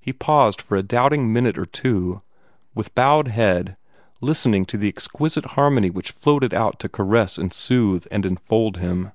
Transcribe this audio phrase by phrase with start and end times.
[0.00, 2.22] He paused for a doubting minute or two,
[2.74, 3.76] with bowed head,
[4.22, 9.12] listening to the exquisite harmony which floated out to caress and soothe and enfold him.